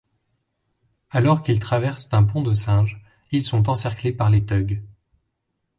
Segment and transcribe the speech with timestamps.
[1.11, 2.99] Alors qu'ils traversent un pont de singe,
[3.31, 4.81] ils sont encerclés par les Thugs.